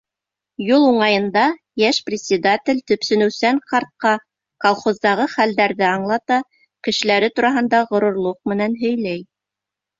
Юл 0.67 0.85
уңайында 0.91 1.43
йәш 1.81 1.99
председатель 2.07 2.79
төпсөнөүсән 2.93 3.61
ҡартҡа 3.73 4.15
колхоздағы 4.67 5.29
хәлдәрҙе 5.37 5.87
аңлата, 5.93 6.43
кешеләре 6.91 7.33
тураһында 7.39 7.87
ғорурлыҡ 7.95 8.45
менән 8.55 8.79
һөйләй. 8.85 9.27